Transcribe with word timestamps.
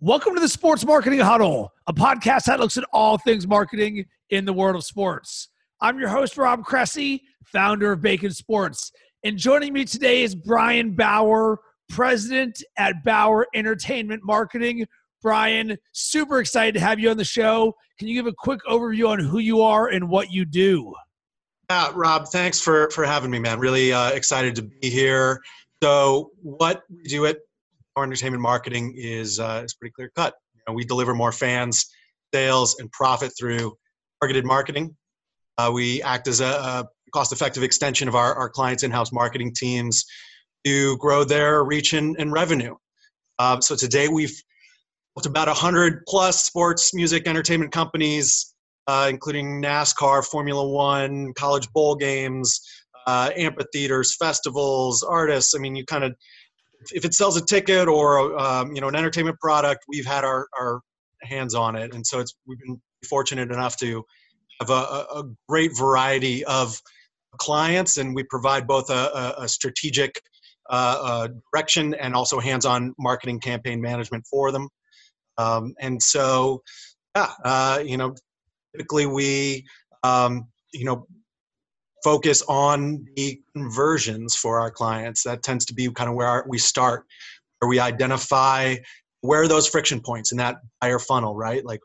Welcome 0.00 0.36
to 0.36 0.40
the 0.40 0.48
Sports 0.48 0.86
Marketing 0.86 1.18
Huddle, 1.18 1.72
a 1.88 1.92
podcast 1.92 2.44
that 2.44 2.60
looks 2.60 2.76
at 2.76 2.84
all 2.92 3.18
things 3.18 3.48
marketing 3.48 4.06
in 4.30 4.44
the 4.44 4.52
world 4.52 4.76
of 4.76 4.84
sports. 4.84 5.48
I'm 5.80 5.98
your 5.98 6.08
host, 6.08 6.38
Rob 6.38 6.64
Cressy, 6.64 7.24
founder 7.44 7.90
of 7.90 8.00
Bacon 8.00 8.30
Sports. 8.30 8.92
And 9.24 9.36
joining 9.36 9.72
me 9.72 9.84
today 9.84 10.22
is 10.22 10.36
Brian 10.36 10.92
Bauer, 10.92 11.58
president 11.88 12.62
at 12.76 13.02
Bauer 13.02 13.48
Entertainment 13.56 14.22
Marketing. 14.24 14.86
Brian, 15.20 15.76
super 15.90 16.38
excited 16.38 16.74
to 16.74 16.80
have 16.80 17.00
you 17.00 17.10
on 17.10 17.16
the 17.16 17.24
show. 17.24 17.74
Can 17.98 18.06
you 18.06 18.14
give 18.14 18.28
a 18.28 18.34
quick 18.38 18.60
overview 18.70 19.08
on 19.08 19.18
who 19.18 19.40
you 19.40 19.62
are 19.62 19.88
and 19.88 20.08
what 20.08 20.30
you 20.30 20.44
do? 20.44 20.94
Yeah, 21.70 21.90
Rob, 21.92 22.28
thanks 22.28 22.60
for, 22.60 22.88
for 22.90 23.04
having 23.04 23.32
me, 23.32 23.40
man. 23.40 23.58
Really 23.58 23.92
uh, 23.92 24.10
excited 24.10 24.54
to 24.54 24.62
be 24.62 24.90
here. 24.90 25.40
So, 25.82 26.30
what 26.40 26.82
we 26.88 27.02
do 27.02 27.26
at 27.26 27.38
Bauer 27.98 28.04
entertainment 28.04 28.40
marketing 28.40 28.94
is 28.96 29.40
uh, 29.40 29.62
is 29.64 29.74
pretty 29.74 29.92
clear 29.92 30.12
cut. 30.14 30.34
You 30.54 30.60
know, 30.68 30.74
we 30.74 30.84
deliver 30.84 31.14
more 31.14 31.32
fans, 31.32 31.84
sales, 32.32 32.78
and 32.78 32.88
profit 32.92 33.32
through 33.36 33.74
targeted 34.22 34.44
marketing. 34.44 34.96
Uh, 35.58 35.72
we 35.74 36.00
act 36.02 36.28
as 36.28 36.40
a, 36.40 36.46
a 36.46 36.88
cost-effective 37.12 37.64
extension 37.64 38.06
of 38.06 38.14
our, 38.14 38.36
our 38.36 38.48
clients' 38.48 38.84
in-house 38.84 39.10
marketing 39.10 39.52
teams 39.52 40.04
to 40.64 40.96
grow 40.98 41.24
their 41.24 41.64
reach 41.64 41.92
and, 41.92 42.14
and 42.20 42.30
revenue. 42.30 42.76
Uh, 43.40 43.60
so 43.60 43.74
today 43.74 44.06
we've 44.06 44.40
built 45.16 45.26
about 45.26 45.48
100 45.48 46.04
plus 46.06 46.44
sports, 46.44 46.94
music, 46.94 47.26
entertainment 47.26 47.72
companies, 47.72 48.54
uh, 48.86 49.08
including 49.10 49.60
NASCAR, 49.60 50.24
Formula 50.24 50.68
One, 50.68 51.32
college 51.34 51.68
bowl 51.72 51.96
games, 51.96 52.60
uh, 53.08 53.30
amphitheaters, 53.36 54.14
festivals, 54.14 55.02
artists. 55.02 55.56
I 55.56 55.58
mean, 55.58 55.74
you 55.74 55.84
kind 55.84 56.04
of 56.04 56.14
if 56.92 57.04
it 57.04 57.14
sells 57.14 57.36
a 57.36 57.44
ticket 57.44 57.88
or 57.88 58.38
um, 58.38 58.74
you 58.74 58.80
know 58.80 58.88
an 58.88 58.96
entertainment 58.96 59.38
product, 59.40 59.84
we've 59.88 60.06
had 60.06 60.24
our, 60.24 60.46
our 60.58 60.80
hands 61.22 61.54
on 61.54 61.76
it, 61.76 61.94
and 61.94 62.06
so 62.06 62.20
it's 62.20 62.34
we've 62.46 62.58
been 62.58 62.80
fortunate 63.08 63.50
enough 63.50 63.76
to 63.78 64.04
have 64.60 64.70
a, 64.70 64.72
a 64.72 65.24
great 65.48 65.76
variety 65.76 66.44
of 66.44 66.80
clients, 67.38 67.96
and 67.96 68.14
we 68.14 68.22
provide 68.24 68.66
both 68.66 68.90
a, 68.90 69.34
a 69.38 69.48
strategic 69.48 70.20
uh, 70.70 70.98
uh, 71.00 71.28
direction 71.52 71.94
and 71.94 72.14
also 72.14 72.38
hands-on 72.38 72.94
marketing 72.98 73.40
campaign 73.40 73.80
management 73.80 74.24
for 74.30 74.52
them. 74.52 74.68
Um, 75.38 75.74
and 75.80 76.02
so, 76.02 76.62
yeah, 77.16 77.30
uh, 77.44 77.82
you 77.84 77.96
know, 77.96 78.14
typically 78.76 79.06
we, 79.06 79.64
um, 80.02 80.48
you 80.74 80.84
know, 80.84 81.06
focus 82.04 82.42
on 82.48 83.04
the 83.16 83.40
conversions 83.54 84.34
for 84.36 84.60
our 84.60 84.70
clients. 84.70 85.22
That 85.24 85.42
tends 85.42 85.64
to 85.66 85.74
be 85.74 85.90
kind 85.90 86.08
of 86.08 86.16
where 86.16 86.44
we 86.48 86.58
start, 86.58 87.04
where 87.58 87.68
we 87.68 87.80
identify 87.80 88.76
where 89.20 89.42
are 89.42 89.48
those 89.48 89.68
friction 89.68 90.00
points 90.00 90.32
in 90.32 90.38
that 90.38 90.56
buyer 90.80 90.98
funnel, 90.98 91.34
right? 91.34 91.64
Like 91.64 91.80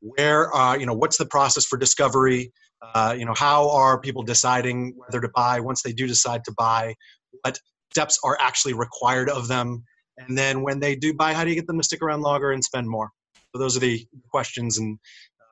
where, 0.00 0.54
uh, 0.54 0.76
you 0.76 0.86
know, 0.86 0.94
what's 0.94 1.18
the 1.18 1.26
process 1.26 1.66
for 1.66 1.76
discovery? 1.76 2.52
Uh, 2.94 3.14
you 3.18 3.24
know, 3.24 3.34
how 3.34 3.70
are 3.70 4.00
people 4.00 4.22
deciding 4.22 4.94
whether 4.96 5.20
to 5.20 5.28
buy 5.34 5.58
once 5.58 5.82
they 5.82 5.92
do 5.92 6.06
decide 6.06 6.44
to 6.44 6.54
buy? 6.56 6.94
What 7.42 7.58
steps 7.90 8.18
are 8.22 8.36
actually 8.40 8.74
required 8.74 9.28
of 9.28 9.48
them? 9.48 9.82
And 10.18 10.38
then 10.38 10.62
when 10.62 10.80
they 10.80 10.94
do 10.94 11.12
buy, 11.12 11.34
how 11.34 11.44
do 11.44 11.50
you 11.50 11.56
get 11.56 11.66
them 11.66 11.78
to 11.78 11.82
stick 11.82 12.02
around 12.02 12.22
longer 12.22 12.52
and 12.52 12.62
spend 12.62 12.88
more? 12.88 13.10
So 13.52 13.58
those 13.58 13.76
are 13.76 13.80
the 13.80 14.06
questions 14.30 14.78
and 14.78 14.98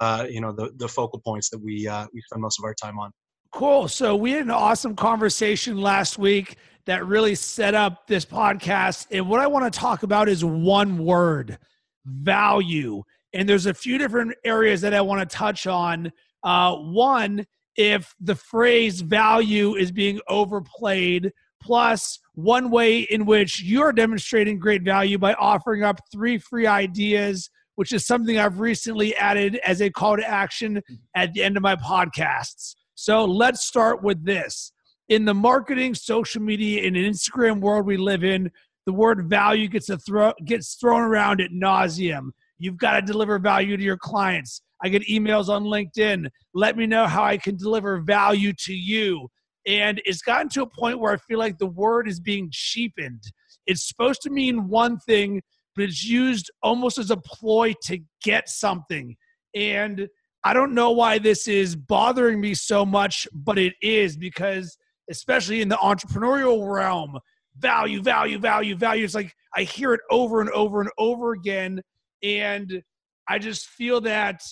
uh, 0.01 0.27
you 0.29 0.41
know 0.41 0.53
the 0.53 0.71
the 0.77 0.89
focal 0.89 1.21
points 1.21 1.51
that 1.51 1.59
we 1.59 1.87
uh, 1.87 2.07
we 2.13 2.21
spend 2.23 2.43
most 2.43 2.59
of 2.59 2.65
our 2.65 2.75
time 2.75 2.99
on. 2.99 3.11
Cool. 3.55 3.87
So 3.87 4.17
we 4.17 4.33
had 4.33 4.43
an 4.43 4.51
awesome 4.51 4.97
conversation 4.97 5.81
last 5.81 6.19
week 6.19 6.57
that 6.87 7.07
really 7.07 7.37
set 7.37 7.73
up 7.73 8.09
this 8.09 8.25
podcast. 8.25 9.07
And 9.13 9.29
what 9.29 9.39
I 9.39 9.47
want 9.47 9.73
to 9.73 9.79
talk 9.79 10.03
about 10.03 10.29
is 10.29 10.45
one 10.45 10.99
word 10.99 11.57
value. 12.05 13.05
And 13.33 13.49
there's 13.49 13.67
a 13.67 13.73
few 13.73 13.97
different 13.97 14.35
areas 14.45 14.81
that 14.81 14.93
I 14.93 15.01
want 15.03 15.21
to 15.21 15.37
touch 15.37 15.69
on. 15.69 16.11
Uh, 16.43 16.75
one, 16.75 17.47
if 17.77 18.13
the 18.19 18.35
phrase 18.35 19.03
value 19.03 19.77
is 19.77 19.93
being 19.93 20.21
overplayed, 20.27 21.31
plus 21.63 22.19
one 22.35 22.73
way 22.73 23.03
in 23.03 23.25
which 23.25 23.63
you're 23.63 23.93
demonstrating 23.93 24.59
great 24.59 24.83
value 24.83 25.17
by 25.17 25.35
offering 25.35 25.85
up 25.85 26.01
three 26.11 26.39
free 26.39 26.67
ideas, 26.67 27.49
which 27.77 27.93
is 27.93 28.05
something 28.05 28.37
I've 28.37 28.59
recently 28.59 29.15
added 29.15 29.61
as 29.65 29.81
a 29.81 29.91
call 29.91 30.17
to 30.17 30.29
action 30.29 30.83
at 31.15 31.33
the 31.35 31.45
end 31.45 31.57
of 31.57 31.63
my 31.63 31.77
podcasts. 31.77 32.75
So 32.95 33.25
let's 33.25 33.67
start 33.67 34.03
with 34.03 34.25
this. 34.25 34.73
In 35.09 35.25
the 35.25 35.35
marketing, 35.35 35.95
social 35.95 36.41
media, 36.41 36.87
and 36.87 36.97
Instagram 36.97 37.61
world 37.61 37.87
we 37.87 37.97
live 37.97 38.25
in, 38.25 38.51
the 38.87 38.93
word 38.93 39.29
value 39.29 39.69
gets, 39.69 39.89
a 39.89 39.99
throw, 39.99 40.33
gets 40.45 40.75
thrown 40.75 41.03
around 41.03 41.41
at 41.41 41.51
nauseum. 41.51 42.31
You've 42.59 42.77
got 42.77 42.95
to 42.95 43.03
deliver 43.03 43.39
value 43.39 43.77
to 43.77 43.83
your 43.83 43.97
clients. 43.97 44.63
I 44.83 44.89
get 44.89 45.07
emails 45.09 45.49
on 45.49 45.65
LinkedIn. 45.65 46.29
Let 46.55 46.77
me 46.77 46.87
know 46.87 47.07
how 47.07 47.25
I 47.25 47.37
can 47.37 47.57
deliver 47.57 48.01
value 48.01 48.53
to 48.61 48.75
you. 48.75 49.29
And 49.67 50.01
it's 50.05 50.21
gotten 50.21 50.49
to 50.51 50.63
a 50.63 50.67
point 50.67 51.01
where 51.01 51.13
I 51.13 51.17
feel 51.17 51.39
like 51.39 51.59
the 51.59 51.67
word 51.67 52.07
is 52.09 52.21
being 52.21 52.49
cheapened. 52.53 53.23
It's 53.67 53.89
supposed 53.89 54.21
to 54.23 54.31
mean 54.31 54.69
one 54.69 54.99
thing, 54.99 55.43
but 55.75 55.85
it's 55.85 56.05
used 56.05 56.51
almost 56.63 56.99
as 56.99 57.11
a 57.11 57.17
ploy 57.17 57.75
to 57.85 57.99
get 58.23 58.49
something. 58.49 59.17
And 59.55 60.09
I 60.45 60.53
don't 60.53 60.75
know 60.75 60.91
why 60.91 61.19
this 61.19 61.49
is 61.49 61.75
bothering 61.75 62.41
me 62.41 62.55
so 62.55 62.85
much, 62.85 63.27
but 63.33 63.59
it 63.59 63.73
is 63.81 64.17
because, 64.17 64.77
especially 65.11 65.63
in 65.63 65.69
the 65.69 65.77
entrepreneurial 65.77 66.71
realm, 66.71 67.19
value, 67.59 68.03
value, 68.03 68.39
value, 68.39 68.77
value. 68.77 69.05
It's 69.05 69.15
like 69.15 69.33
I 69.57 69.63
hear 69.63 69.95
it 69.95 70.01
over 70.11 70.41
and 70.41 70.51
over 70.51 70.81
and 70.81 70.91
over 70.99 71.33
again. 71.33 71.81
And 72.23 72.83
I 73.29 73.39
just 73.39 73.67
feel 73.69 74.01
that 74.03 74.43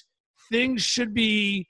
things 0.50 0.82
should 0.82 1.12
be 1.12 1.68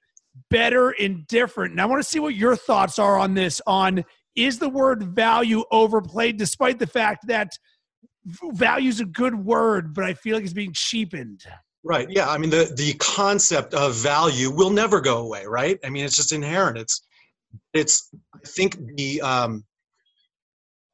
better 0.50 0.90
and 0.90 1.26
different. 1.26 1.72
And 1.72 1.80
I 1.80 1.86
want 1.86 2.02
to 2.02 2.08
see 2.08 2.20
what 2.20 2.34
your 2.34 2.56
thoughts 2.56 2.98
are 2.98 3.18
on 3.18 3.34
this 3.34 3.60
on 3.66 4.04
is 4.34 4.58
the 4.58 4.68
word 4.68 5.02
value 5.02 5.64
overplayed 5.70 6.38
despite 6.38 6.78
the 6.78 6.86
fact 6.86 7.26
that 7.26 7.50
value 8.52 8.88
is 8.88 9.00
a 9.00 9.04
good 9.04 9.34
word, 9.34 9.94
but 9.94 10.04
I 10.04 10.14
feel 10.14 10.36
like 10.36 10.44
it's 10.44 10.52
being 10.52 10.72
cheapened. 10.72 11.44
Right. 11.84 12.08
Yeah. 12.10 12.30
I 12.30 12.38
mean, 12.38 12.50
the 12.50 12.72
the 12.76 12.94
concept 12.94 13.74
of 13.74 13.94
value 13.94 14.50
will 14.50 14.70
never 14.70 15.00
go 15.00 15.18
away. 15.18 15.46
Right. 15.46 15.78
I 15.84 15.90
mean, 15.90 16.04
it's 16.04 16.16
just 16.16 16.32
inherent. 16.32 16.78
It's 16.78 17.02
it's. 17.72 18.08
I 18.34 18.46
think 18.46 18.76
the 18.96 19.20
um, 19.20 19.64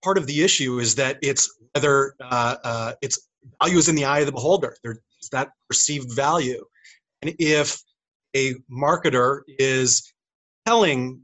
part 0.02 0.18
of 0.18 0.26
the 0.26 0.42
issue 0.42 0.78
is 0.78 0.94
that 0.94 1.18
it's 1.22 1.54
whether 1.74 2.14
uh, 2.20 2.56
uh, 2.64 2.92
it's 3.02 3.18
value 3.62 3.78
is 3.78 3.88
in 3.88 3.96
the 3.96 4.06
eye 4.06 4.20
of 4.20 4.26
the 4.26 4.32
beholder. 4.32 4.76
There's 4.82 4.98
that 5.32 5.50
perceived 5.68 6.14
value, 6.14 6.64
and 7.22 7.34
if 7.38 7.82
a 8.34 8.54
marketer 8.70 9.40
is 9.46 10.12
telling 10.66 11.20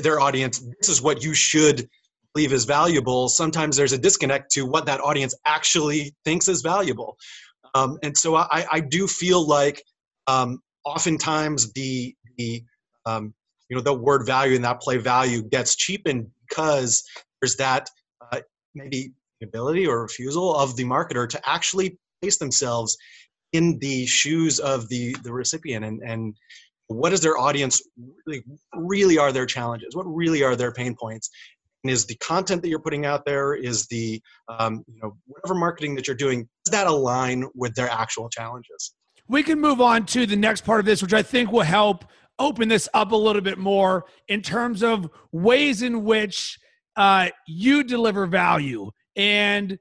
their 0.00 0.20
audience 0.20 0.62
this 0.80 0.88
is 0.88 1.00
what 1.00 1.22
you 1.22 1.34
should 1.34 1.88
believe 2.34 2.52
is 2.52 2.64
valuable 2.64 3.28
sometimes 3.28 3.76
there's 3.76 3.92
a 3.92 3.98
disconnect 3.98 4.50
to 4.50 4.66
what 4.66 4.86
that 4.86 5.00
audience 5.00 5.34
actually 5.46 6.14
thinks 6.24 6.48
is 6.48 6.62
valuable 6.62 7.16
um, 7.74 7.98
and 8.02 8.16
so 8.16 8.36
I, 8.36 8.66
I 8.70 8.80
do 8.80 9.06
feel 9.06 9.46
like 9.46 9.82
um, 10.26 10.60
oftentimes 10.84 11.72
the 11.72 12.14
the 12.38 12.62
um, 13.06 13.34
you 13.68 13.76
know 13.76 13.82
the 13.82 13.94
word 13.94 14.26
value 14.26 14.56
and 14.56 14.64
that 14.64 14.80
play 14.80 14.98
value 14.98 15.42
gets 15.42 15.76
cheapened 15.76 16.28
because 16.48 17.02
there's 17.40 17.56
that 17.56 17.88
uh, 18.30 18.40
maybe 18.74 19.12
ability 19.42 19.86
or 19.86 20.02
refusal 20.02 20.54
of 20.54 20.76
the 20.76 20.84
marketer 20.84 21.28
to 21.28 21.48
actually 21.48 21.98
place 22.20 22.38
themselves 22.38 22.96
in 23.52 23.78
the 23.80 24.06
shoes 24.06 24.58
of 24.60 24.88
the 24.88 25.16
the 25.22 25.32
recipient. 25.32 25.84
And 25.84 26.00
and 26.02 26.34
what 26.88 27.12
is 27.12 27.20
their 27.20 27.38
audience 27.38 27.82
really 28.26 28.44
really 28.74 29.18
are 29.18 29.32
their 29.32 29.46
challenges? 29.46 29.96
What 29.96 30.04
really 30.04 30.42
are 30.42 30.56
their 30.56 30.72
pain 30.72 30.94
points 30.94 31.30
is 31.84 32.06
the 32.06 32.16
content 32.16 32.62
that 32.62 32.68
you're 32.68 32.78
putting 32.78 33.06
out 33.06 33.24
there 33.24 33.54
is 33.54 33.86
the 33.86 34.20
um, 34.48 34.84
you 34.86 35.00
know 35.02 35.16
whatever 35.26 35.54
marketing 35.58 35.94
that 35.96 36.06
you're 36.06 36.16
doing 36.16 36.48
does 36.64 36.72
that 36.72 36.86
align 36.86 37.44
with 37.54 37.74
their 37.74 37.90
actual 37.90 38.28
challenges? 38.28 38.94
We 39.28 39.42
can 39.42 39.60
move 39.60 39.80
on 39.80 40.06
to 40.06 40.26
the 40.26 40.36
next 40.36 40.64
part 40.64 40.80
of 40.80 40.86
this 40.86 41.02
which 41.02 41.14
i 41.14 41.22
think 41.22 41.50
will 41.50 41.62
help 41.62 42.04
open 42.38 42.68
this 42.68 42.88
up 42.94 43.12
a 43.12 43.16
little 43.16 43.42
bit 43.42 43.58
more 43.58 44.04
in 44.28 44.42
terms 44.42 44.82
of 44.82 45.08
ways 45.30 45.82
in 45.82 46.04
which 46.04 46.58
uh, 46.96 47.28
you 47.46 47.84
deliver 47.84 48.26
value. 48.26 48.90
And 49.16 49.78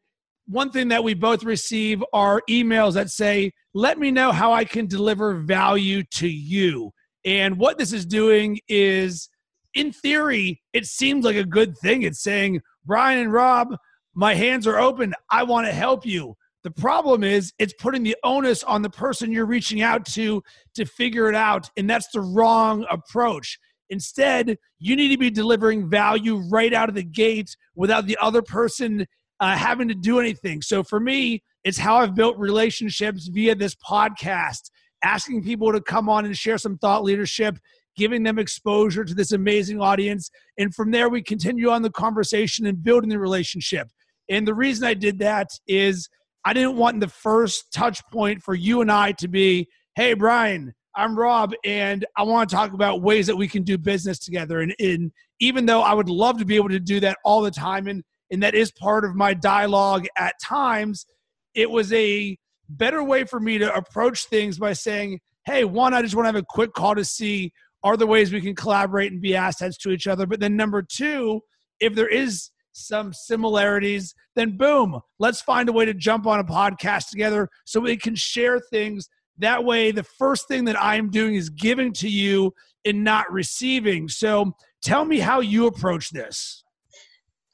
one 0.48 0.72
thing 0.72 0.90
that 0.90 1.04
we 1.04 1.14
both 1.14 1.44
receive 1.44 2.04
are 2.14 2.42
emails 2.50 2.94
that 2.94 3.10
say 3.10 3.52
let 3.74 3.98
me 3.98 4.12
know 4.12 4.32
how 4.32 4.52
i 4.52 4.66
can 4.66 4.86
deliver 4.86 5.36
value 5.36 6.04
to 6.12 6.28
you. 6.28 6.92
And 7.24 7.58
what 7.58 7.78
this 7.78 7.94
is 7.94 8.06
doing 8.06 8.60
is 8.68 9.30
in 9.74 9.92
theory, 9.92 10.62
it 10.74 10.86
seems 10.86 11.26
like 11.26 11.36
a 11.36 11.46
good 11.46 11.78
thing. 11.78 12.04
It's 12.04 12.22
saying, 12.22 12.62
Brian 12.86 13.20
and 13.20 13.34
Rob, 13.34 13.76
my 14.14 14.34
hands 14.34 14.68
are 14.68 14.80
open. 14.80 15.14
I 15.30 15.44
want 15.44 15.68
to 15.68 15.74
help 15.74 16.06
you. 16.06 16.36
The 16.64 16.72
problem 16.72 17.24
is, 17.24 17.54
it's 17.58 17.74
putting 17.80 18.04
the 18.04 18.16
onus 18.24 18.64
on 18.64 18.82
the 18.82 18.90
person 18.90 19.32
you're 19.32 19.46
reaching 19.46 19.82
out 19.82 20.06
to 20.08 20.44
to 20.76 20.86
figure 20.86 21.28
it 21.30 21.36
out. 21.36 21.70
And 21.78 21.90
that's 21.90 22.10
the 22.12 22.22
wrong 22.22 22.86
approach. 22.92 23.58
Instead, 23.90 24.58
you 24.80 24.96
need 24.96 25.10
to 25.10 25.18
be 25.18 25.30
delivering 25.30 25.90
value 25.90 26.38
right 26.50 26.74
out 26.74 26.88
of 26.88 26.96
the 26.96 27.04
gate 27.04 27.56
without 27.76 28.06
the 28.06 28.18
other 28.22 28.42
person 28.42 29.06
uh, 29.40 29.56
having 29.58 29.88
to 29.88 29.96
do 29.96 30.20
anything. 30.20 30.62
So 30.62 30.84
for 30.84 31.00
me, 31.00 31.42
It's 31.64 31.78
how 31.78 31.98
I've 31.98 32.16
built 32.16 32.38
relationships 32.38 33.28
via 33.28 33.56
this 33.56 33.76
podcast, 33.76 34.72
asking 35.04 35.44
people 35.44 35.72
to 35.72 35.82
come 35.82 36.10
on 36.10 36.26
and 36.26 36.36
share 36.36 36.58
some 36.58 36.78
thought 36.78 37.04
leadership, 37.04 37.58
giving 37.98 38.24
them 38.24 38.40
exposure 38.40 39.04
to 39.04 39.14
this 39.14 39.32
amazing 39.32 39.82
audience. 39.82 40.30
And 40.58 40.74
from 40.74 40.92
there, 40.92 41.10
we 41.10 41.22
continue 41.22 41.70
on 41.70 41.82
the 41.82 41.92
conversation 41.92 42.66
and 42.66 42.84
building 42.84 43.10
the 43.10 43.20
relationship. 43.20 43.90
And 44.30 44.48
the 44.48 44.54
reason 44.54 44.86
I 44.86 44.94
did 44.94 45.20
that 45.20 45.50
is 45.68 46.10
I 46.46 46.54
didn't 46.54 46.78
want 46.78 47.00
the 47.00 47.08
first 47.08 47.72
touch 47.74 48.02
point 48.12 48.42
for 48.42 48.56
you 48.56 48.82
and 48.82 48.92
I 48.92 49.12
to 49.14 49.28
be, 49.28 49.68
hey, 49.96 50.14
Brian, 50.14 50.74
I'm 50.96 51.18
Rob, 51.18 51.54
and 51.64 52.06
I 52.18 52.24
want 52.24 52.50
to 52.50 52.56
talk 52.56 52.74
about 52.74 53.02
ways 53.02 53.28
that 53.28 53.36
we 53.36 53.48
can 53.48 53.64
do 53.64 53.78
business 53.78 54.20
together. 54.20 54.60
And, 54.62 54.76
and 54.80 55.12
even 55.40 55.66
though 55.66 55.82
I 55.82 55.94
would 55.94 56.10
love 56.10 56.38
to 56.40 56.46
be 56.46 56.56
able 56.56 56.70
to 56.70 56.80
do 56.80 57.00
that 57.02 57.18
all 57.24 57.42
the 57.42 57.52
time, 57.52 57.88
and, 57.88 58.04
and 58.30 58.44
that 58.44 58.56
is 58.56 58.72
part 58.72 59.06
of 59.06 59.16
my 59.16 59.34
dialogue 59.34 60.08
at 60.18 60.36
times, 60.44 61.06
it 61.54 61.70
was 61.70 61.92
a 61.94 62.38
better 62.70 63.04
way 63.04 63.24
for 63.24 63.40
me 63.40 63.58
to 63.58 63.74
approach 63.74 64.26
things 64.26 64.58
by 64.58 64.74
saying, 64.74 65.20
hey, 65.46 65.64
one, 65.64 65.94
I 65.94 66.02
just 66.02 66.16
want 66.16 66.26
to 66.26 66.30
have 66.30 66.36
a 66.36 66.46
quick 66.48 66.74
call 66.74 66.96
to 66.96 67.06
see 67.06 67.52
are 67.84 67.98
there 67.98 68.08
ways 68.08 68.32
we 68.32 68.42
can 68.42 68.56
collaborate 68.56 69.12
and 69.12 69.22
be 69.22 69.36
assets 69.36 69.78
to 69.78 69.92
each 69.92 70.08
other. 70.08 70.26
But 70.26 70.40
then 70.40 70.56
number 70.56 70.82
two, 70.82 71.42
if 71.80 71.96
there 71.96 72.08
is 72.08 72.52
some 72.74 73.14
similarities, 73.14 74.14
then 74.36 74.58
boom, 74.58 75.02
let's 75.20 75.42
find 75.42 75.68
a 75.68 75.74
way 75.74 75.86
to 75.86 75.94
jump 75.94 76.26
on 76.26 76.40
a 76.40 76.44
podcast 76.44 77.10
together 77.10 77.50
so 77.66 77.80
we 77.80 77.98
can 77.98 78.16
share 78.16 78.60
things. 78.60 79.10
That 79.40 79.64
way, 79.64 79.92
the 79.92 80.04
first 80.04 80.48
thing 80.48 80.66
that 80.66 80.82
I'm 80.82 81.10
doing 81.10 81.36
is 81.36 81.50
giving 81.50 81.94
to 81.94 82.10
you 82.10 82.54
and 82.86 83.04
not 83.04 83.32
receiving. 83.32 84.08
So 84.08 84.54
tell 84.84 85.06
me 85.06 85.20
how 85.20 85.42
you 85.42 85.68
approach 85.68 86.12
this. 86.12 86.64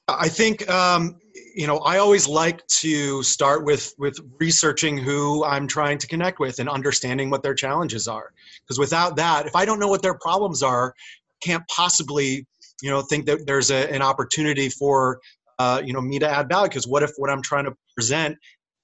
I 0.07 0.29
think 0.29 0.69
um, 0.69 1.17
you 1.55 1.67
know 1.67 1.77
I 1.79 1.97
always 1.97 2.27
like 2.27 2.65
to 2.67 3.23
start 3.23 3.65
with 3.65 3.93
with 3.97 4.19
researching 4.39 4.97
who 4.97 5.43
I'm 5.43 5.67
trying 5.67 5.97
to 5.99 6.07
connect 6.07 6.39
with 6.39 6.59
and 6.59 6.69
understanding 6.69 7.29
what 7.29 7.43
their 7.43 7.55
challenges 7.55 8.07
are. 8.07 8.31
Because 8.63 8.79
without 8.79 9.15
that, 9.17 9.45
if 9.45 9.55
I 9.55 9.65
don't 9.65 9.79
know 9.79 9.87
what 9.87 10.01
their 10.01 10.17
problems 10.17 10.63
are, 10.63 10.93
can't 11.41 11.63
possibly 11.67 12.45
you 12.81 12.89
know 12.89 13.01
think 13.01 13.25
that 13.25 13.45
there's 13.45 13.71
a, 13.71 13.91
an 13.93 14.01
opportunity 14.01 14.69
for 14.69 15.19
uh, 15.59 15.81
you 15.83 15.93
know 15.93 16.01
me 16.01 16.19
to 16.19 16.29
add 16.29 16.47
value 16.49 16.69
because 16.69 16.87
what 16.87 17.03
if 17.03 17.11
what 17.17 17.29
i'm 17.29 17.41
trying 17.41 17.65
to 17.65 17.73
present 17.95 18.37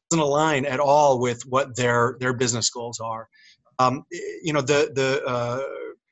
doesn't 0.09 0.23
align 0.23 0.65
at 0.65 0.79
all 0.79 1.19
with 1.19 1.41
what 1.43 1.75
their 1.75 2.17
their 2.19 2.33
business 2.33 2.69
goals 2.69 2.99
are 2.99 3.27
um, 3.79 4.03
you 4.43 4.53
know 4.53 4.61
the 4.61 4.91
the 4.95 5.23
uh, 5.25 5.61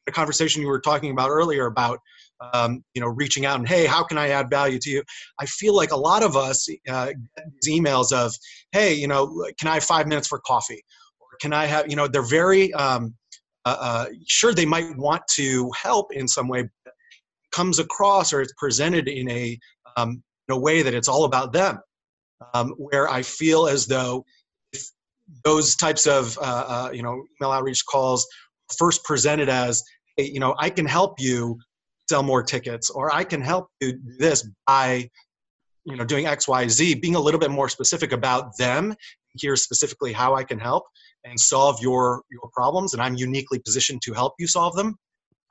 the 0.06 0.12
conversation 0.12 0.62
you 0.62 0.68
were 0.68 0.80
talking 0.80 1.12
about 1.12 1.30
earlier 1.30 1.66
about 1.66 2.00
um, 2.54 2.84
you 2.94 3.02
know 3.02 3.08
reaching 3.08 3.46
out 3.46 3.60
and 3.60 3.68
hey 3.68 3.86
how 3.86 4.04
can 4.04 4.18
i 4.18 4.30
add 4.30 4.50
value 4.50 4.80
to 4.80 4.90
you? 4.90 5.04
I 5.40 5.46
feel 5.46 5.76
like 5.76 5.92
a 5.92 5.98
lot 5.98 6.24
of 6.24 6.36
us 6.36 6.68
uh, 6.90 7.08
get 7.08 7.46
these 7.62 7.80
emails 7.80 8.12
of 8.12 8.34
hey 8.72 8.94
you 8.94 9.08
know 9.08 9.46
can 9.60 9.68
i 9.68 9.76
have 9.76 9.84
five 9.84 10.08
minutes 10.08 10.28
for 10.28 10.40
coffee? 10.40 10.84
Or 11.20 11.28
can 11.42 11.54
i 11.54 11.66
have 11.66 11.90
you 11.90 11.96
know 11.96 12.08
they're 12.08 12.22
very 12.22 12.74
um, 12.74 13.14
uh, 13.66 13.78
uh, 13.80 14.06
sure 14.28 14.54
they 14.54 14.66
might 14.66 14.98
want 14.98 15.22
to 15.36 15.70
help 15.80 16.14
in 16.14 16.28
some 16.28 16.48
way 16.48 16.68
comes 17.52 17.80
across 17.80 18.34
or 18.34 18.42
it's 18.42 18.54
presented 18.58 19.08
in 19.08 19.30
a 19.30 19.60
um, 19.98 20.24
in 20.48 20.56
a 20.56 20.60
way 20.60 20.82
that 20.82 20.94
it's 20.94 21.08
all 21.08 21.26
about 21.26 21.54
them, 21.54 21.80
um, 22.54 22.74
where 22.78 23.10
I 23.10 23.22
feel 23.22 23.68
as 23.68 23.86
though 23.86 24.26
those 25.44 25.76
types 25.76 26.08
of 26.08 26.38
uh, 26.40 26.66
uh, 26.68 26.90
you 26.92 27.04
know 27.04 27.24
email 27.40 27.52
outreach 27.52 27.86
calls 27.86 28.28
first 28.78 29.04
presented 29.04 29.50
as 29.50 29.84
hey, 30.18 30.26
you 30.26 30.40
know 30.40 30.56
I 30.58 30.70
can 30.70 30.86
help 30.86 31.20
you 31.20 31.60
sell 32.12 32.24
more 32.24 32.44
tickets 32.44 32.90
or 32.90 33.14
I 33.14 33.24
can 33.24 33.42
help 33.42 33.68
you 33.80 33.94
do 33.94 34.00
this 34.20 34.40
by 34.68 35.10
you 35.86 35.96
know 35.96 36.06
doing 36.06 36.26
X 36.26 36.48
Y 36.48 36.68
Z, 36.68 36.96
being 36.96 37.16
a 37.16 37.20
little 37.20 37.40
bit 37.40 37.52
more 37.52 37.70
specific 37.70 38.12
about 38.12 38.58
them. 38.58 38.94
Here 39.44 39.56
specifically 39.56 40.12
how 40.12 40.36
I 40.36 40.44
can 40.44 40.60
help 40.60 40.84
and 41.24 41.40
solve 41.40 41.82
your 41.82 42.24
your 42.30 42.50
problems, 42.54 42.94
and 42.94 43.02
I'm 43.02 43.16
uniquely 43.16 43.60
positioned 43.60 44.02
to 44.08 44.14
help 44.14 44.34
you 44.40 44.48
solve 44.48 44.76
them. 44.76 44.90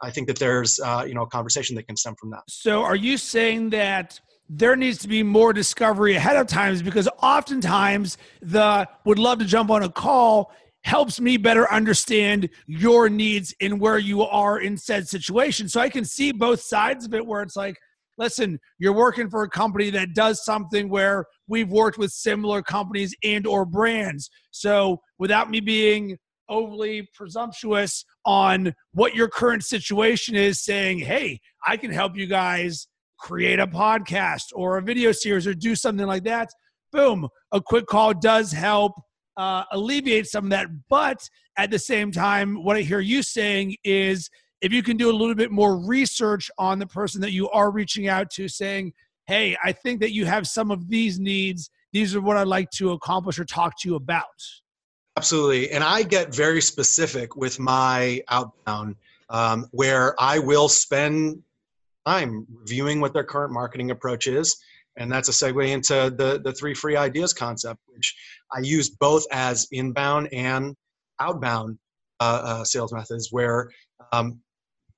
I 0.02 0.10
think 0.10 0.26
that 0.28 0.38
there's 0.38 0.78
uh, 0.80 1.04
you 1.08 1.14
know 1.14 1.22
a 1.22 1.30
conversation 1.38 1.74
that 1.76 1.86
can 1.88 1.96
stem 1.96 2.14
from 2.20 2.30
that. 2.30 2.42
So, 2.48 2.82
are 2.82 2.96
you 2.96 3.16
saying 3.16 3.70
that? 3.70 4.20
There 4.52 4.74
needs 4.74 4.98
to 4.98 5.08
be 5.08 5.22
more 5.22 5.52
discovery 5.52 6.16
ahead 6.16 6.36
of 6.36 6.48
times 6.48 6.82
because 6.82 7.08
oftentimes 7.22 8.18
the 8.42 8.88
would 9.04 9.20
love 9.20 9.38
to 9.38 9.44
jump 9.44 9.70
on 9.70 9.84
a 9.84 9.88
call 9.88 10.52
helps 10.84 11.20
me 11.20 11.36
better 11.36 11.70
understand 11.72 12.48
your 12.66 13.08
needs 13.08 13.54
and 13.60 13.80
where 13.80 13.98
you 13.98 14.22
are 14.22 14.60
in 14.60 14.76
said 14.76 15.06
situation. 15.06 15.68
So 15.68 15.80
I 15.80 15.88
can 15.88 16.04
see 16.04 16.32
both 16.32 16.60
sides 16.60 17.04
of 17.04 17.14
it 17.14 17.24
where 17.24 17.42
it's 17.42 17.56
like, 17.56 17.76
listen, 18.18 18.58
you're 18.78 18.94
working 18.94 19.28
for 19.28 19.42
a 19.42 19.48
company 19.48 19.90
that 19.90 20.14
does 20.14 20.44
something 20.44 20.88
where 20.88 21.24
we've 21.48 21.70
worked 21.70 21.98
with 21.98 22.10
similar 22.10 22.62
companies 22.62 23.14
and 23.24 23.46
or 23.46 23.64
brands. 23.64 24.30
So 24.50 25.00
without 25.18 25.50
me 25.50 25.60
being 25.60 26.16
overly 26.48 27.08
presumptuous 27.14 28.04
on 28.26 28.74
what 28.92 29.14
your 29.14 29.28
current 29.28 29.64
situation 29.64 30.34
is, 30.34 30.62
saying, 30.62 30.98
hey, 30.98 31.40
I 31.66 31.76
can 31.76 31.90
help 31.92 32.16
you 32.16 32.26
guys 32.26 32.88
create 33.18 33.60
a 33.60 33.66
podcast 33.66 34.44
or 34.54 34.78
a 34.78 34.82
video 34.82 35.12
series 35.12 35.46
or 35.46 35.54
do 35.54 35.74
something 35.74 36.06
like 36.06 36.24
that. 36.24 36.48
Boom, 36.92 37.28
a 37.52 37.60
quick 37.60 37.86
call 37.86 38.12
does 38.14 38.50
help 38.50 38.92
uh, 39.40 39.64
alleviate 39.72 40.26
some 40.26 40.44
of 40.44 40.50
that. 40.50 40.66
But 40.90 41.28
at 41.56 41.70
the 41.70 41.78
same 41.78 42.12
time, 42.12 42.62
what 42.62 42.76
I 42.76 42.82
hear 42.82 43.00
you 43.00 43.22
saying 43.22 43.76
is 43.84 44.28
if 44.60 44.70
you 44.70 44.82
can 44.82 44.98
do 44.98 45.10
a 45.10 45.16
little 45.16 45.34
bit 45.34 45.50
more 45.50 45.78
research 45.78 46.50
on 46.58 46.78
the 46.78 46.86
person 46.86 47.22
that 47.22 47.32
you 47.32 47.48
are 47.48 47.70
reaching 47.70 48.06
out 48.06 48.28
to, 48.32 48.48
saying, 48.48 48.92
hey, 49.26 49.56
I 49.64 49.72
think 49.72 50.00
that 50.00 50.12
you 50.12 50.26
have 50.26 50.46
some 50.46 50.70
of 50.70 50.90
these 50.90 51.18
needs. 51.18 51.70
These 51.94 52.14
are 52.14 52.20
what 52.20 52.36
I'd 52.36 52.48
like 52.48 52.70
to 52.72 52.90
accomplish 52.92 53.38
or 53.38 53.46
talk 53.46 53.80
to 53.80 53.88
you 53.88 53.94
about. 53.94 54.24
Absolutely. 55.16 55.70
And 55.70 55.82
I 55.82 56.02
get 56.02 56.34
very 56.34 56.60
specific 56.60 57.34
with 57.34 57.58
my 57.58 58.22
outbound 58.28 58.96
um, 59.30 59.68
where 59.70 60.14
I 60.20 60.38
will 60.38 60.68
spend 60.68 61.42
time 62.06 62.46
reviewing 62.54 63.00
what 63.00 63.14
their 63.14 63.24
current 63.24 63.52
marketing 63.54 63.90
approach 63.90 64.26
is. 64.26 64.56
And 65.00 65.10
that's 65.10 65.28
a 65.28 65.32
segue 65.32 65.68
into 65.68 66.14
the, 66.16 66.40
the 66.44 66.52
three 66.52 66.74
free 66.74 66.94
ideas 66.94 67.32
concept, 67.32 67.80
which 67.86 68.14
I 68.54 68.60
use 68.60 68.90
both 68.90 69.24
as 69.32 69.66
inbound 69.72 70.28
and 70.32 70.76
outbound 71.18 71.78
uh, 72.20 72.42
uh, 72.44 72.64
sales 72.64 72.92
methods, 72.92 73.28
where 73.30 73.70
um, 74.12 74.40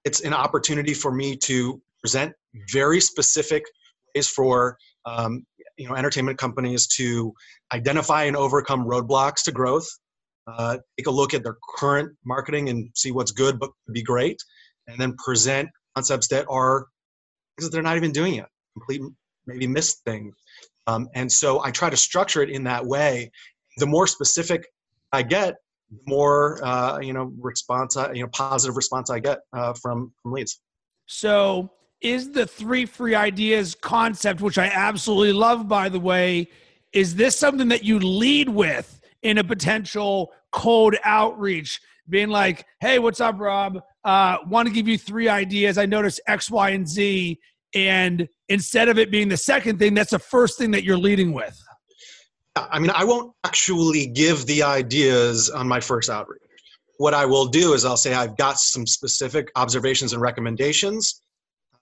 it's 0.05 0.21
an 0.21 0.35
opportunity 0.35 0.93
for 0.93 1.13
me 1.13 1.37
to 1.37 1.81
present 2.01 2.35
very 2.73 3.01
specific 3.01 3.63
ways 4.15 4.29
for 4.29 4.77
um, 5.07 5.47
you 5.79 5.89
know 5.89 5.95
entertainment 5.95 6.37
companies 6.37 6.87
to 6.89 7.33
identify 7.73 8.25
and 8.25 8.37
overcome 8.37 8.85
roadblocks 8.85 9.45
to 9.45 9.53
growth 9.53 9.89
uh, 10.47 10.79
take 10.99 11.07
a 11.07 11.11
look 11.11 11.35
at 11.35 11.43
their 11.43 11.57
current 11.77 12.13
marketing 12.25 12.69
and 12.69 12.91
see 12.95 13.13
what's 13.13 13.31
good 13.31 13.59
but 13.59 13.71
could 13.87 13.95
be 13.95 14.03
great, 14.03 14.43
and 14.89 15.01
then 15.01 15.15
present 15.25 15.69
concepts 15.95 16.29
that 16.29 16.47
are 16.49 16.87
they're 17.71 17.83
not 17.83 17.97
even 17.97 18.11
doing 18.11 18.35
it, 18.37 18.47
complete 18.75 19.01
maybe 19.47 19.67
missed 19.67 20.03
things. 20.05 20.35
Um, 20.87 21.09
and 21.15 21.31
so 21.31 21.63
I 21.65 21.71
try 21.71 21.91
to 21.91 21.97
structure 21.97 22.43
it 22.43 22.51
in 22.51 22.65
that 22.65 22.85
way. 22.85 23.31
The 23.79 23.87
more 23.87 24.07
specific 24.07 24.67
I 25.13 25.23
get, 25.23 25.55
the 25.91 25.99
more 26.07 26.65
uh, 26.65 26.99
you 27.01 27.13
know 27.13 27.33
response, 27.39 27.97
I, 27.97 28.13
you 28.13 28.23
know, 28.23 28.29
positive 28.33 28.77
response 28.77 29.11
I 29.11 29.21
get 29.21 29.41
uh, 29.53 29.75
from 29.75 30.13
from 30.23 30.33
leads. 30.33 30.61
So 31.07 31.71
is 32.01 32.33
the 32.33 32.47
three 32.47 32.87
free 32.87 33.15
ideas 33.15 33.75
concept, 33.75 34.41
which 34.41 34.59
I 34.59 34.67
absolutely 34.67 35.33
love, 35.33 35.69
by 35.69 35.89
the 35.89 36.01
way, 36.01 36.49
is 36.93 37.15
this 37.15 37.37
something 37.37 37.69
that 37.69 37.85
you 37.85 37.99
lead 38.01 38.49
with? 38.49 38.99
in 39.23 39.39
a 39.39 39.45
potential 39.45 40.33
cold 40.51 40.97
outreach, 41.05 41.81
being 42.09 42.29
like, 42.29 42.67
hey, 42.81 42.99
what's 42.99 43.21
up, 43.21 43.39
Rob? 43.39 43.81
Uh, 44.05 44.39
want 44.49 44.69
to 44.69 44.75
give 44.75 44.89
you 44.89 44.99
three 44.99 45.29
ideas. 45.29 45.79
I 45.79 45.87
noticed 45.87 46.21
X, 46.27 46.51
Y, 46.51 46.71
and 46.71 46.87
Z. 46.87 47.39
And 47.75 48.29
instead 48.49 48.89
of 48.89 48.99
it 48.99 49.11
being 49.11 49.29
the 49.29 49.37
second 49.37 49.79
thing, 49.79 49.95
that's 49.95 50.11
the 50.11 50.19
first 50.19 50.59
thing 50.59 50.73
that 50.73 50.85
you're 50.85 50.99
leading 50.99 51.33
with. 51.33 51.59
I 52.55 52.79
mean, 52.79 52.91
I 52.95 53.05
won't 53.05 53.33
actually 53.45 54.07
give 54.09 54.45
the 54.47 54.63
ideas 54.63 55.49
on 55.49 55.67
my 55.67 55.81
first 55.81 56.11
outreach. 56.11 56.43
What 56.99 57.15
I 57.15 57.25
will 57.25 57.47
do 57.47 57.73
is 57.73 57.85
I'll 57.85 57.97
say 57.97 58.13
I've 58.13 58.37
got 58.37 58.61
some 58.61 58.87
specific 58.87 59.51
observations 59.57 60.13
and 60.13 60.21
recommendations. 60.21 61.23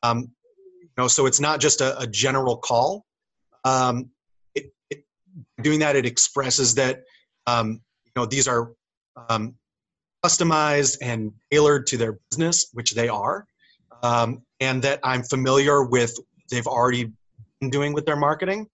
Um, 0.03 0.31
you 0.81 0.89
know, 0.97 1.09
so 1.09 1.27
it's 1.27 1.41
not 1.41 1.61
just 1.61 1.81
a, 1.81 1.99
a 1.99 2.07
general 2.07 2.57
call. 2.57 3.05
Um, 3.65 4.11
it, 4.55 4.73
it, 4.91 5.05
doing 5.61 5.81
that, 5.81 5.97
it 5.97 6.07
expresses 6.07 6.75
that 6.77 7.03
um, 7.47 7.81
you 8.05 8.13
know 8.17 8.27
these 8.27 8.47
are 8.47 8.73
um, 9.29 9.57
customized 10.25 10.99
and 11.03 11.33
tailored 11.51 11.87
to 11.89 11.97
their 11.97 12.19
business, 12.31 12.69
which 12.73 12.93
they 12.93 13.09
are, 13.09 13.47
um, 14.03 14.43
and 14.61 14.83
that 14.83 15.01
I'm 15.03 15.23
familiar 15.23 15.83
with 15.83 16.17
they've 16.51 16.67
already 16.67 17.13
been 17.61 17.71
doing 17.71 17.93
with 17.93 18.07
their 18.07 18.17
marketing. 18.17 18.67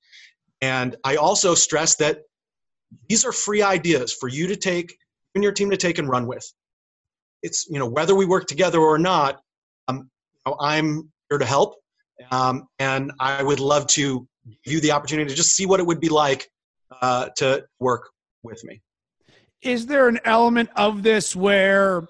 And 0.61 0.97
I 1.05 1.17
also 1.17 1.55
stress 1.55 1.97
that 1.97 2.23
these 3.09 3.25
are 3.25 3.33
free 3.33 3.63
ideas 3.63 4.13
for 4.13 4.29
you 4.29 4.47
to 4.49 4.57
take 4.57 4.97
and 5.35 5.45
your 5.45 5.53
team 5.53 5.71
to 5.71 5.77
take 5.77 5.99
and 5.99 6.09
run 6.09 6.27
with. 6.27 6.51
It's 7.43 7.67
you 7.69 7.79
know 7.79 7.87
whether 7.87 8.15
we 8.15 8.25
work 8.25 8.47
together 8.47 8.81
or 8.81 8.99
not, 8.99 9.41
um, 9.89 10.11
you 10.47 10.51
know, 10.51 10.57
I'm 10.59 11.11
here 11.29 11.39
to 11.39 11.45
help, 11.45 11.77
um, 12.31 12.67
and 12.79 13.13
I 13.21 13.43
would 13.43 13.61
love 13.61 13.87
to 13.89 14.27
give 14.65 14.75
you 14.75 14.81
the 14.81 14.93
opportunity 14.93 15.29
to 15.29 15.35
just 15.35 15.55
see 15.55 15.67
what 15.67 15.79
it 15.79 15.87
would 15.87 16.01
be 16.01 16.09
like 16.09 16.49
uh, 17.03 17.29
to 17.37 17.65
work 17.79 18.09
with 18.43 18.65
me. 18.65 18.81
Is 19.61 19.87
there 19.87 20.09
an 20.09 20.21
element 20.25 20.71
of 20.77 21.03
this 21.03 21.37
where 21.37 22.09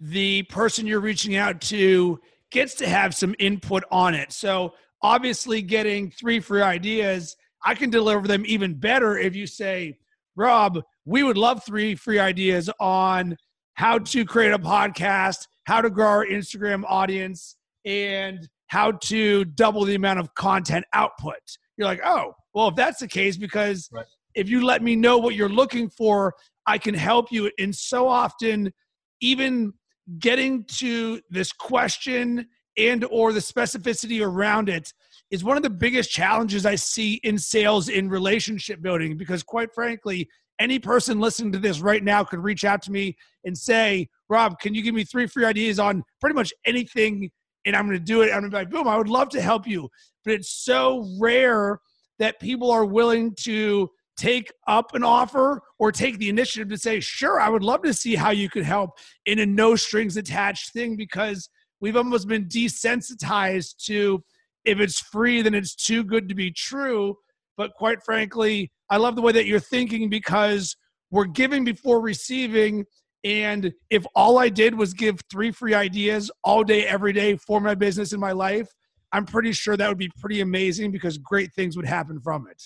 the 0.00 0.42
person 0.44 0.86
you're 0.86 1.00
reaching 1.00 1.36
out 1.36 1.60
to 1.60 2.20
gets 2.52 2.74
to 2.76 2.88
have 2.88 3.14
some 3.14 3.34
input 3.38 3.82
on 3.90 4.14
it? 4.14 4.32
So 4.32 4.74
obviously, 5.02 5.62
getting 5.62 6.10
three 6.10 6.40
free 6.40 6.62
ideas, 6.62 7.36
I 7.64 7.74
can 7.74 7.90
deliver 7.90 8.28
them 8.28 8.44
even 8.46 8.74
better 8.74 9.18
if 9.18 9.34
you 9.34 9.46
say, 9.46 9.98
Rob, 10.36 10.80
we 11.04 11.22
would 11.22 11.36
love 11.36 11.64
three 11.64 11.94
free 11.94 12.18
ideas 12.18 12.70
on 12.80 13.36
how 13.74 13.98
to 13.98 14.24
create 14.24 14.52
a 14.52 14.58
podcast, 14.58 15.46
how 15.64 15.80
to 15.80 15.90
grow 15.90 16.06
our 16.06 16.26
Instagram 16.26 16.84
audience, 16.86 17.56
and 17.84 18.48
how 18.68 18.92
to 18.92 19.44
double 19.44 19.84
the 19.84 19.94
amount 19.94 20.18
of 20.18 20.34
content 20.34 20.84
output. 20.92 21.40
You're 21.76 21.88
like, 21.88 22.00
oh, 22.04 22.34
well, 22.54 22.68
if 22.68 22.74
that's 22.74 23.00
the 23.00 23.08
case, 23.08 23.36
because 23.36 23.88
right. 23.92 24.06
if 24.34 24.48
you 24.48 24.64
let 24.64 24.82
me 24.82 24.96
know 24.96 25.18
what 25.18 25.34
you're 25.34 25.48
looking 25.48 25.90
for, 25.90 26.34
I 26.66 26.78
can 26.78 26.94
help 26.94 27.32
you. 27.32 27.50
And 27.58 27.74
so 27.74 28.08
often, 28.08 28.72
even 29.20 29.72
getting 30.18 30.64
to 30.64 31.20
this 31.30 31.52
question 31.52 32.46
and 32.78 33.04
or 33.10 33.32
the 33.32 33.40
specificity 33.40 34.24
around 34.24 34.68
it 34.68 34.92
is 35.30 35.44
one 35.44 35.56
of 35.56 35.62
the 35.62 35.70
biggest 35.70 36.10
challenges 36.10 36.66
I 36.66 36.74
see 36.74 37.14
in 37.22 37.38
sales 37.38 37.88
in 37.88 38.08
relationship 38.08 38.82
building 38.82 39.16
because 39.16 39.42
quite 39.42 39.74
frankly, 39.74 40.28
any 40.58 40.78
person 40.78 41.20
listening 41.20 41.52
to 41.52 41.58
this 41.58 41.80
right 41.80 42.04
now 42.04 42.22
could 42.22 42.40
reach 42.40 42.64
out 42.64 42.82
to 42.82 42.92
me 42.92 43.16
and 43.44 43.56
say, 43.56 44.08
Rob, 44.28 44.58
can 44.60 44.74
you 44.74 44.82
give 44.82 44.94
me 44.94 45.04
three 45.04 45.26
free 45.26 45.44
ideas 45.44 45.78
on 45.78 46.02
pretty 46.20 46.34
much 46.34 46.52
anything? 46.66 47.30
And 47.64 47.74
I'm 47.74 47.86
going 47.86 47.98
to 47.98 48.04
do 48.04 48.22
it. 48.22 48.26
I'm 48.26 48.40
going 48.40 48.44
to 48.44 48.48
be 48.50 48.56
like, 48.56 48.70
boom, 48.70 48.86
I 48.86 48.96
would 48.96 49.08
love 49.08 49.28
to 49.30 49.40
help 49.40 49.66
you. 49.66 49.88
But 50.24 50.34
it's 50.34 50.50
so 50.64 51.08
rare 51.20 51.78
that 52.18 52.38
people 52.38 52.70
are 52.70 52.84
willing 52.84 53.34
to 53.40 53.90
take 54.16 54.52
up 54.66 54.94
an 54.94 55.02
offer 55.02 55.62
or 55.78 55.90
take 55.90 56.18
the 56.18 56.28
initiative 56.28 56.68
to 56.68 56.78
say, 56.78 57.00
sure, 57.00 57.40
I 57.40 57.48
would 57.48 57.62
love 57.62 57.82
to 57.82 57.94
see 57.94 58.14
how 58.14 58.30
you 58.30 58.48
could 58.48 58.64
help 58.64 58.90
in 59.26 59.38
a 59.38 59.46
no 59.46 59.76
strings 59.76 60.16
attached 60.16 60.72
thing 60.72 60.96
because 60.96 61.48
we've 61.80 61.96
almost 61.96 62.28
been 62.28 62.46
desensitized 62.46 63.76
to 63.86 64.22
if 64.64 64.80
it's 64.80 65.00
free, 65.00 65.42
then 65.42 65.54
it's 65.54 65.74
too 65.74 66.04
good 66.04 66.28
to 66.28 66.34
be 66.34 66.50
true. 66.50 67.16
But 67.56 67.72
quite 67.74 68.02
frankly, 68.04 68.70
I 68.90 68.96
love 68.96 69.16
the 69.16 69.22
way 69.22 69.32
that 69.32 69.46
you're 69.46 69.60
thinking 69.60 70.08
because 70.08 70.76
we're 71.10 71.24
giving 71.24 71.64
before 71.64 72.00
receiving. 72.00 72.84
And 73.24 73.72
if 73.90 74.04
all 74.14 74.38
I 74.38 74.48
did 74.48 74.74
was 74.76 74.94
give 74.94 75.20
three 75.30 75.50
free 75.50 75.74
ideas 75.74 76.30
all 76.44 76.64
day, 76.64 76.86
every 76.86 77.12
day 77.12 77.36
for 77.36 77.60
my 77.60 77.74
business 77.74 78.12
in 78.12 78.20
my 78.20 78.32
life, 78.32 78.68
I'm 79.12 79.26
pretty 79.26 79.52
sure 79.52 79.76
that 79.76 79.88
would 79.88 79.98
be 79.98 80.10
pretty 80.18 80.40
amazing 80.40 80.90
because 80.90 81.18
great 81.18 81.52
things 81.52 81.76
would 81.76 81.86
happen 81.86 82.20
from 82.20 82.46
it. 82.48 82.62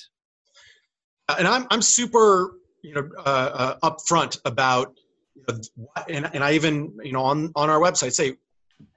And 1.29 1.47
I'm, 1.47 1.67
I'm 1.71 1.83
super, 1.83 2.53
you 2.83 2.95
know, 2.95 3.09
uh, 3.19 3.77
uh, 3.83 3.91
upfront 3.91 4.39
about, 4.45 4.95
you 5.37 5.43
know, 5.49 5.91
and, 6.09 6.31
and 6.35 6.45
I 6.45 6.53
even, 6.53 6.97
you 7.03 7.13
know, 7.13 7.23
on, 7.23 7.53
on 7.57 7.69
our 7.69 7.81
website 7.81 8.13
say, 8.13 8.37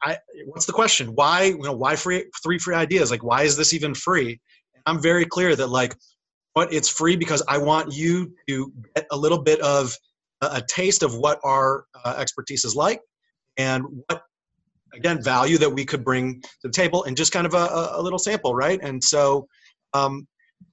I, 0.03 0.17
what's 0.45 0.65
the 0.65 0.74
question? 0.74 1.15
Why, 1.15 1.43
you 1.43 1.62
know, 1.63 1.74
why 1.74 1.95
free, 1.95 2.25
three 2.43 2.59
free 2.59 2.75
ideas? 2.75 3.12
Like, 3.12 3.24
why 3.24 3.43
is 3.43 3.57
this 3.57 3.74
even 3.74 3.93
free? 3.93 4.39
And 4.75 4.83
I'm 4.86 5.01
very 5.01 5.25
clear 5.25 5.55
that 5.55 5.67
like, 5.67 5.95
but 6.53 6.74
it's 6.74 6.89
free 6.89 7.15
because 7.15 7.41
I 7.48 7.57
want 7.57 7.93
you 7.93 8.33
to 8.48 8.71
get 8.95 9.07
a 9.12 9.17
little 9.17 9.41
bit 9.41 9.59
of 9.62 9.95
a, 10.41 10.62
taste 10.62 11.03
of 11.03 11.15
what 11.15 11.39
our 11.43 11.86
uh, 12.05 12.15
expertise 12.17 12.65
is 12.65 12.75
like 12.75 13.01
and 13.57 13.83
what 14.07 14.24
again 14.93 15.21
value 15.21 15.57
that 15.57 15.69
we 15.69 15.86
could 15.86 16.03
bring 16.03 16.41
to 16.41 16.50
the 16.63 16.71
table 16.71 17.03
and 17.03 17.15
just 17.15 17.31
kind 17.31 17.45
of 17.45 17.53
a, 17.53 17.91
a 17.93 18.01
little 18.01 18.19
sample 18.19 18.55
right 18.55 18.79
and 18.81 19.03
so 19.03 19.48
um, 19.93 20.27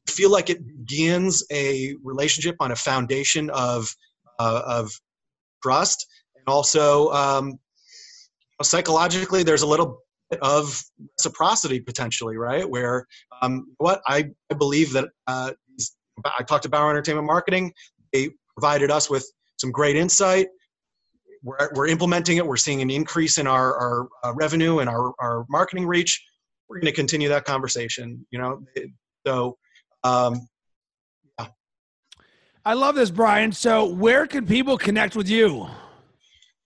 feel 0.08 0.30
like 0.30 0.50
it 0.50 0.66
begins 0.66 1.44
a 1.52 1.94
relationship 2.02 2.56
on 2.60 2.72
a 2.72 2.76
foundation 2.76 3.50
of 3.50 3.94
uh, 4.38 4.62
of 4.66 4.90
trust 5.62 6.06
and 6.34 6.44
also 6.46 7.10
um, 7.10 7.58
psychologically 8.62 9.42
there's 9.42 9.62
a 9.62 9.66
little 9.66 10.02
bit 10.30 10.40
of 10.42 10.82
reciprocity 11.18 11.80
potentially 11.80 12.36
right 12.36 12.68
where 12.68 13.06
um, 13.42 13.66
what 13.78 14.00
I, 14.06 14.30
I 14.50 14.54
believe 14.54 14.92
that 14.92 15.08
uh, 15.26 15.52
I 16.38 16.42
talked 16.42 16.64
to 16.64 16.68
Bauer 16.68 16.90
Entertainment 16.90 17.26
Marketing 17.26 17.72
they 18.12 18.30
provided 18.56 18.90
us 18.90 19.10
with 19.10 19.30
some 19.58 19.70
great 19.70 19.96
insight 19.96 20.48
we're, 21.46 21.70
we're 21.74 21.86
implementing 21.86 22.36
it. 22.36 22.46
We're 22.46 22.56
seeing 22.56 22.82
an 22.82 22.90
increase 22.90 23.38
in 23.38 23.46
our, 23.46 23.76
our 23.76 24.08
uh, 24.24 24.34
revenue 24.34 24.80
and 24.80 24.90
our, 24.90 25.12
our 25.20 25.46
marketing 25.48 25.86
reach. 25.86 26.22
We're 26.68 26.80
going 26.80 26.92
to 26.92 26.96
continue 26.96 27.28
that 27.28 27.44
conversation, 27.44 28.26
you 28.30 28.38
know? 28.38 28.62
So, 29.26 29.56
um, 30.06 30.48
yeah. 31.38 31.46
I 32.64 32.74
love 32.74 32.94
this, 32.94 33.10
Brian. 33.10 33.52
So 33.52 33.86
where 33.86 34.26
can 34.26 34.46
people 34.46 34.78
connect 34.78 35.16
with 35.16 35.28
you? 35.28 35.66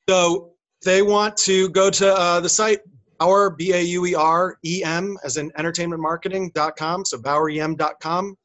So 0.09 0.52
they 0.85 1.02
want 1.02 1.37
to 1.38 1.68
go 1.70 1.90
to 1.90 2.14
uh, 2.14 2.40
the 2.40 2.49
site, 2.49 2.80
Bauer, 3.18 3.50
B-A-U-E-R-E-M, 3.50 5.18
as 5.25 5.37
in 5.37 5.50
entertainmentmarketing.com. 5.52 7.04
So 7.04 7.18
BauerEM.com. 7.18 8.37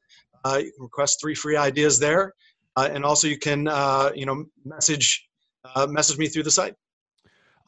Uh, 0.44 0.58
you 0.58 0.72
can 0.72 0.82
request 0.82 1.20
three 1.20 1.34
free 1.34 1.56
ideas 1.56 1.98
there. 1.98 2.34
Uh, 2.76 2.88
and 2.92 3.04
also 3.04 3.26
you 3.26 3.38
can, 3.38 3.68
uh, 3.68 4.10
you 4.14 4.26
know, 4.26 4.44
message 4.64 5.26
uh, 5.74 5.86
message 5.86 6.18
me 6.18 6.28
through 6.28 6.44
the 6.44 6.50
site. 6.50 6.74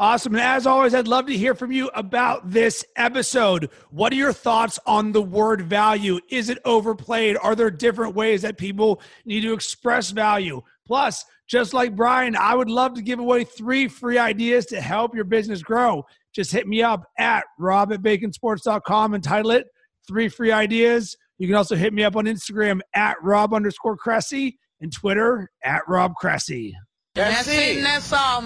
Awesome. 0.00 0.34
And 0.34 0.42
as 0.42 0.64
always, 0.64 0.94
I'd 0.94 1.08
love 1.08 1.26
to 1.26 1.36
hear 1.36 1.56
from 1.56 1.72
you 1.72 1.90
about 1.92 2.52
this 2.52 2.84
episode. 2.94 3.68
What 3.90 4.12
are 4.12 4.16
your 4.16 4.32
thoughts 4.32 4.78
on 4.86 5.10
the 5.10 5.22
word 5.22 5.62
value? 5.62 6.20
Is 6.30 6.50
it 6.50 6.58
overplayed? 6.64 7.36
Are 7.42 7.56
there 7.56 7.70
different 7.70 8.14
ways 8.14 8.42
that 8.42 8.58
people 8.58 9.02
need 9.24 9.40
to 9.40 9.52
express 9.52 10.10
value? 10.10 10.62
Plus, 10.86 11.24
just 11.48 11.74
like 11.74 11.96
Brian, 11.96 12.36
I 12.36 12.54
would 12.54 12.70
love 12.70 12.94
to 12.94 13.02
give 13.02 13.18
away 13.18 13.42
three 13.42 13.88
free 13.88 14.18
ideas 14.18 14.66
to 14.66 14.80
help 14.80 15.16
your 15.16 15.24
business 15.24 15.62
grow. 15.62 16.04
Just 16.32 16.52
hit 16.52 16.68
me 16.68 16.80
up 16.80 17.04
at 17.18 17.44
rob 17.58 17.92
at 17.92 18.00
baconsports.com 18.00 19.14
and 19.14 19.24
title 19.24 19.50
it 19.50 19.66
Three 20.06 20.28
Free 20.28 20.52
Ideas. 20.52 21.16
You 21.38 21.48
can 21.48 21.56
also 21.56 21.74
hit 21.74 21.92
me 21.92 22.04
up 22.04 22.14
on 22.14 22.26
Instagram 22.26 22.80
at 22.94 23.16
rob 23.20 23.52
underscore 23.52 23.96
Cressy 23.96 24.58
and 24.80 24.92
Twitter 24.92 25.50
at 25.64 25.82
rob 25.88 26.14
Cressy. 26.14 26.76
That's, 27.14 27.46
That's 27.46 27.58
it. 27.58 27.82
That's 27.82 28.12
all. 28.12 28.42